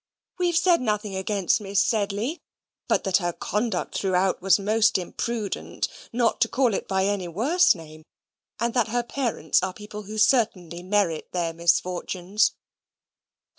[0.39, 2.41] "We've said nothing against Miss Sedley:
[2.87, 7.75] but that her conduct throughout was MOST IMPRUDENT, not to call it by any worse
[7.75, 8.01] name;
[8.59, 12.53] and that her parents are people who certainly merit their misfortunes."